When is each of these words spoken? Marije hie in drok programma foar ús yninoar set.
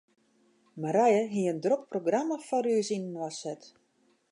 Marije 0.85 1.19
hie 1.35 1.43
in 1.51 1.59
drok 1.65 1.83
programma 1.93 2.37
foar 2.47 2.65
ús 2.75 2.89
yninoar 2.99 3.33
set. 3.41 3.61